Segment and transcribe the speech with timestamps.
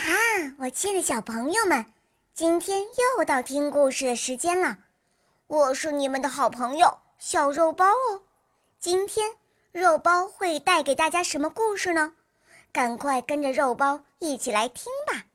[0.00, 0.14] 哈，
[0.58, 1.84] 我亲爱的小朋友们，
[2.32, 2.80] 今天
[3.18, 4.78] 又到听故事的时间了。
[5.46, 8.22] 我是你们的好朋友小肉包哦。
[8.78, 9.30] 今天
[9.72, 12.14] 肉包会带给大家什么故事呢？
[12.72, 15.26] 赶快跟着肉包一起来听吧！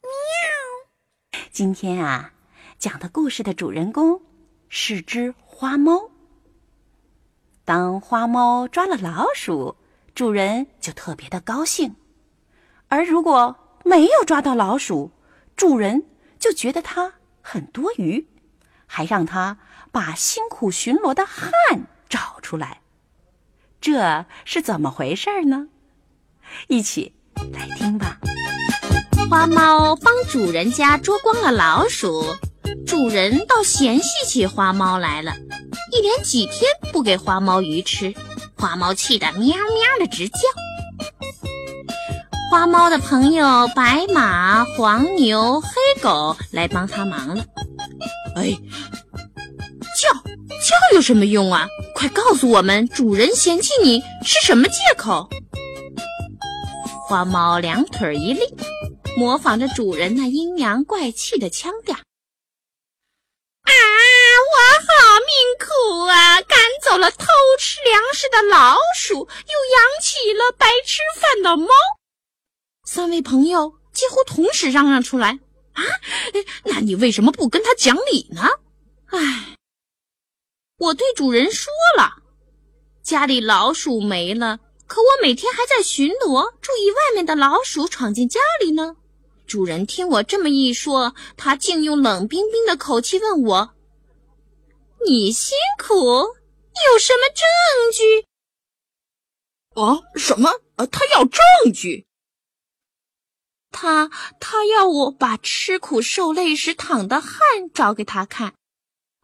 [0.00, 1.42] 喵。
[1.52, 2.32] 今天啊，
[2.78, 4.22] 讲的故事的主人公
[4.70, 6.10] 是只花猫。
[7.66, 9.76] 当花猫抓了老鼠，
[10.14, 11.90] 主人就特别的高兴；
[12.88, 13.54] 而如果
[13.84, 15.12] 没有抓到老鼠，
[15.56, 16.04] 主人
[16.38, 18.26] 就觉得它很多余，
[18.86, 19.58] 还让它
[19.92, 22.80] 把辛苦巡逻的汗找出来。
[23.80, 25.68] 这是怎么回事呢？
[26.68, 27.12] 一起
[27.52, 28.18] 来听吧。
[29.28, 32.36] 花猫帮主人家捉光了老鼠，
[32.86, 35.34] 主人倒嫌弃起花猫来了，
[35.92, 38.14] 一连几天不给花猫鱼吃，
[38.56, 40.38] 花猫气得喵喵的直叫。
[42.54, 45.68] 花猫的朋友白马、黄牛、黑
[46.00, 47.44] 狗来帮他忙了。
[48.36, 48.56] 哎，
[50.00, 51.66] 叫叫有什么用啊？
[51.96, 55.28] 快告诉我们，主人嫌弃你是什么借口？
[57.08, 58.46] 花猫两腿一立，
[59.16, 61.96] 模仿着主人那阴阳怪气的腔调
[63.66, 63.72] ：“啊，
[64.54, 66.40] 我好命苦啊！
[66.42, 67.26] 赶走了偷
[67.58, 71.66] 吃粮食的老鼠，又养起了白吃饭的猫。”
[72.84, 75.40] 三位朋友几乎同时嚷嚷出来
[75.72, 75.82] ：“啊，
[76.64, 78.42] 那你为什么不跟他讲理呢？”
[79.06, 79.56] 唉，
[80.78, 82.22] 我对主人说了，
[83.02, 88.96] 家里老鼠没了，可我每天还在巡逻，注意外面的老鼠闯进家里呢。
[89.46, 93.74] 主人听我这么一说，他竟用冷冰冰的口气问我
[95.06, 98.26] ：“你辛苦有什么证据？”
[99.80, 100.50] 啊，什么？
[100.76, 101.40] 呃，他要证
[101.72, 102.06] 据。
[103.76, 104.08] 他
[104.38, 107.30] 他要我把吃苦受累时淌的汗
[107.74, 108.54] 找给他看，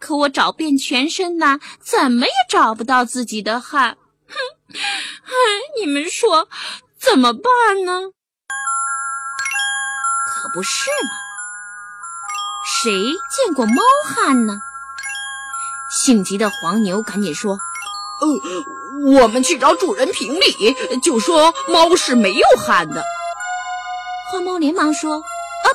[0.00, 3.96] 可我找遍全身呐，怎么也找不到自己的汗。
[4.28, 4.34] 哼，
[5.78, 6.48] 你们说
[6.98, 8.10] 怎么办呢？
[10.26, 11.10] 可不是嘛，
[12.82, 12.92] 谁
[13.30, 14.60] 见过猫汗呢？
[16.04, 17.58] 性急的黄牛赶紧说
[18.20, 23.04] ：“呃，我们去找主人评理，就说猫是没有汗的。”
[24.30, 25.66] 花猫连忙说：“啊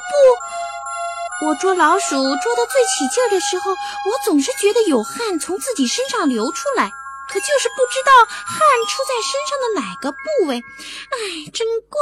[1.41, 1.45] 不！
[1.45, 3.77] 我捉老鼠捉得最起劲儿的时候，我
[4.23, 6.89] 总是觉得有汗从自己身上流出来，
[7.29, 10.55] 可就是不知道汗出在身上的哪个部位。
[10.57, 11.99] 哎，真怪！”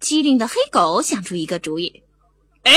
[0.00, 2.02] 机灵的黑狗想出一个主意
[2.64, 2.72] ：“哎，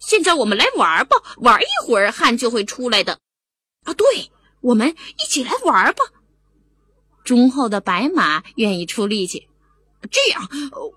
[0.00, 3.20] 现在我们来玩吧，玩一会儿汗就会出来的。
[3.84, 6.04] 啊，对，我们一起来玩吧。”
[7.24, 9.48] 忠厚的白马愿意出力气。
[10.10, 10.48] 这样，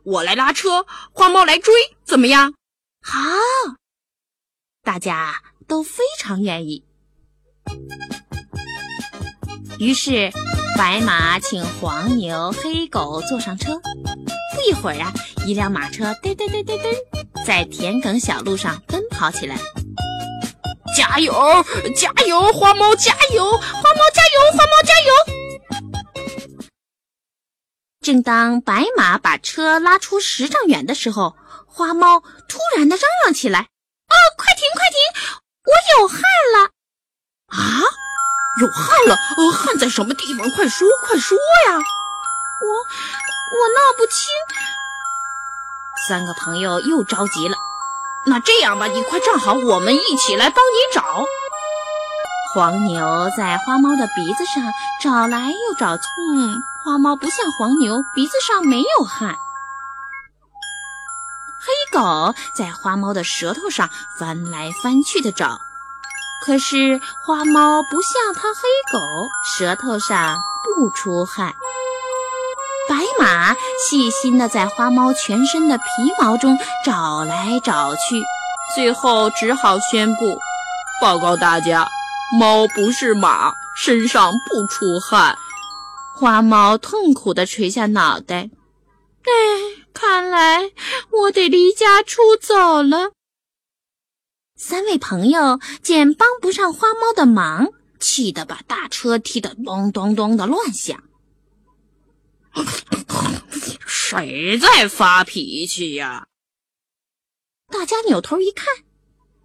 [0.04, 1.74] 我来拉车，花猫来追，
[2.06, 2.54] 怎么样？
[3.02, 3.20] 好，
[4.84, 6.84] 大家都非常愿意。
[9.80, 10.32] 于是，
[10.78, 13.80] 白马请黄牛、黑狗坐上车。
[14.56, 15.14] 不一会儿啊，
[15.46, 19.58] 一辆马车噔噔噔噔噔，在田埂小路上奔跑起来。
[20.98, 21.32] 加油，
[21.96, 25.39] 加油，花猫加油，花猫加油，花猫加油！
[28.10, 31.36] 正当白马把车拉出十丈远的时候，
[31.68, 33.60] 花猫突然的嚷嚷起来
[34.10, 34.98] ：“哦，快停，快停！
[35.64, 36.20] 我有汗
[36.56, 36.72] 了！
[37.50, 37.86] 啊，
[38.60, 39.16] 有汗了？
[39.38, 40.50] 呃，汗在什么地方？
[40.50, 41.38] 快说，快说
[41.68, 41.76] 呀！
[41.76, 44.26] 我我闹不清。”
[46.10, 47.56] 三个朋友又着急了。
[48.26, 51.04] 那这样吧，你快站好，我们一起来帮你找。
[52.56, 54.64] 黄牛在花猫的鼻子上
[55.00, 56.04] 找来又找去，
[56.90, 59.36] 花猫不像黄牛，鼻子上没有汗。
[61.62, 65.60] 黑狗在花猫的舌头上翻来翻去的找，
[66.44, 68.62] 可是花猫不像它黑
[68.92, 69.00] 狗，
[69.56, 71.54] 舌头上不出汗。
[72.90, 73.54] 白马
[73.88, 75.84] 细心的在花猫全身的皮
[76.20, 78.24] 毛中找来找去，
[78.74, 80.40] 最后只好宣布：
[81.00, 81.88] 报告大家。
[82.40, 85.38] 猫不是马，身上不出汗。
[86.20, 88.50] 花猫痛苦地垂下脑袋。
[89.22, 89.32] 哎，
[89.94, 90.74] 看来
[91.12, 93.14] 我得离家出走了。
[94.58, 97.70] 三位朋友见帮不上花猫的忙，
[98.02, 101.02] 气得把大车踢得咚咚咚的乱响。
[103.88, 106.28] 谁在发脾气呀？
[107.72, 108.68] 大家扭头一看。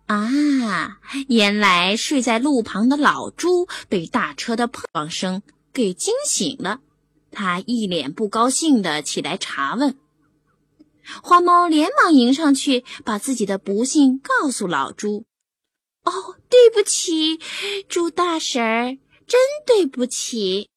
[0.06, 0.98] 啊，
[1.28, 5.40] 原来睡在路旁的老猪被大车的碰撞声
[5.74, 6.78] 给惊醒了，
[7.32, 9.98] 他一脸不高兴的起来查问。
[11.20, 15.24] 花猫连忙迎上去，把自己的不幸告诉老猪。
[16.04, 17.40] “哦，对不起，
[17.88, 20.70] 猪大婶儿，真对不起。”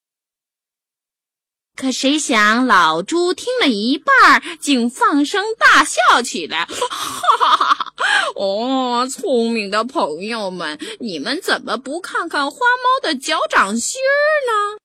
[1.77, 7.94] 可谁想，老猪听了一半，竟放声大笑起来，哈哈哈哈！
[8.35, 14.17] 哦，聪明的朋友们，你们怎么不看看花猫的脚掌心儿
[14.49, 14.79] 呢？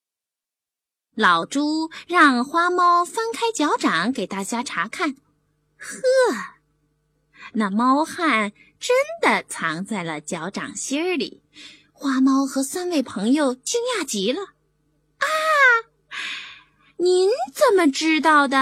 [1.15, 5.15] 老猪让花猫翻开脚掌给大家查看，
[5.77, 5.99] 呵，
[7.53, 11.43] 那猫汗真的藏在了脚掌心儿里。
[11.93, 14.41] 花猫和三位朋友惊讶极了，
[15.19, 15.27] 啊！
[16.97, 18.57] 您怎么知道的？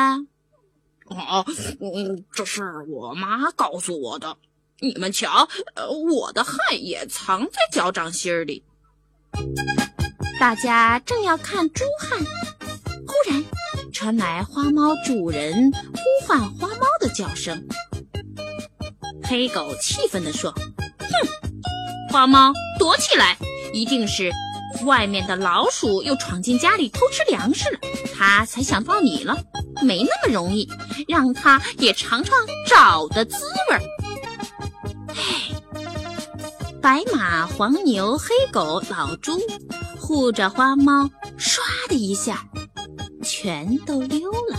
[1.06, 1.44] 哦，
[1.80, 4.36] 嗯，这是我妈告诉我的。
[4.80, 8.64] 你们瞧，呃，我的汗也藏在脚掌心里。
[10.40, 13.44] 大家正要看猪汉，忽然
[13.92, 17.62] 传来花猫主人呼唤花猫的叫声。
[19.22, 20.50] 黑狗气愤地说
[20.98, 23.36] ：“哼，花猫，躲起来！
[23.74, 24.32] 一定是
[24.86, 27.78] 外面的老鼠又闯进家里偷吃粮食了。”
[28.16, 29.36] 它才想到你了，
[29.82, 30.66] 没那么容易，
[31.06, 32.34] 让它也尝尝
[32.66, 33.36] 找的滋
[33.68, 33.82] 味儿。
[36.80, 39.38] 白马、黄牛、黑狗、老猪
[40.10, 41.08] 护着花猫，
[41.38, 42.44] 唰的一下，
[43.22, 44.58] 全都溜了。